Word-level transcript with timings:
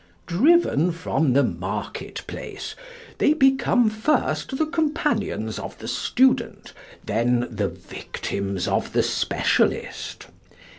Driven 0.25 0.91
from 0.91 1.33
the 1.33 1.43
marketplace 1.43 2.75
they 3.19 3.33
become 3.33 3.87
first 3.87 4.57
the 4.57 4.65
companions 4.65 5.59
of 5.59 5.77
the 5.77 5.87
student, 5.87 6.73
then 7.05 7.47
the 7.51 7.67
victims 7.69 8.67
of 8.67 8.93
the 8.93 9.03
specialist. 9.03 10.25